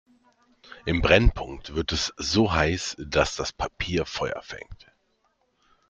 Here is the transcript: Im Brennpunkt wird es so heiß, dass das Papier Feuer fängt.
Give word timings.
Im 0.85 1.03
Brennpunkt 1.03 1.75
wird 1.75 1.91
es 1.91 2.11
so 2.17 2.51
heiß, 2.53 2.95
dass 3.05 3.35
das 3.35 3.53
Papier 3.53 4.07
Feuer 4.07 4.41
fängt. 4.41 4.91